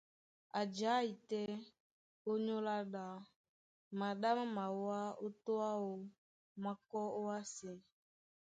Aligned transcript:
A 0.59 0.61
jái 0.77 1.07
tɛ́ 1.29 1.45
ónyólá 2.31 2.75
ɗá, 2.93 3.05
maɗá 3.99 4.29
má 4.39 4.43
mawá 4.55 4.97
ó 5.25 5.27
tô 5.43 5.53
áō, 5.71 5.91
má 6.61 6.71
kɔ́ 6.89 7.05
ówásē. 7.19 7.71